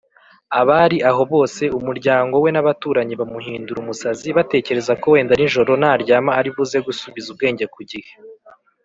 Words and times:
abari 0.59 0.97
aho 1.09 1.21
bose, 1.33 1.63
umuryango 1.77 2.35
we 2.43 2.49
n’abaturanyi 2.53 3.13
bamuhindura 3.21 3.77
umusazi 3.81 4.27
batekereza 4.37 4.93
ko 5.01 5.05
wenda 5.13 5.33
nijoro 5.35 5.71
naryama 5.81 6.31
ari 6.39 6.49
buze 6.55 6.77
gusubiza 6.87 7.27
ubwenge 7.33 7.65
kugihe 7.75 8.11